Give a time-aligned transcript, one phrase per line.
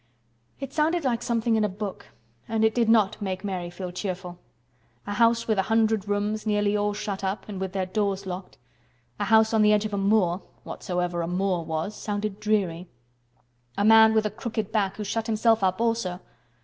[0.59, 2.07] It sounded like something in a book
[2.47, 4.39] and it did not make Mary feel cheerful.
[5.05, 9.25] A house with a hundred rooms, nearly all shut up and with their doors locked—a
[9.25, 12.89] house on the edge of a moor—whatsoever a moor was—sounded dreary.
[13.77, 16.19] A man with a crooked back who shut himself up also!